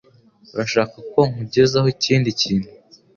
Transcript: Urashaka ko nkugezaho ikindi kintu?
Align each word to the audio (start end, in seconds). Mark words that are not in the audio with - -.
Urashaka 0.53 0.95
ko 1.11 1.19
nkugezaho 1.31 1.87
ikindi 1.95 2.29
kintu? 2.41 2.67